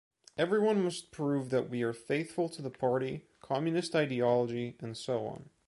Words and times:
Everyone 0.35 0.83
must 0.83 1.11
prove 1.11 1.51
that 1.51 1.69
we 1.69 1.83
are 1.83 1.93
faithful 1.93 2.49
to 2.49 2.63
the 2.63 2.71
party, 2.71 3.27
communist 3.39 3.95
ideology, 3.95 4.75
and 4.79 4.97
so 4.97 5.27
on. 5.27 5.51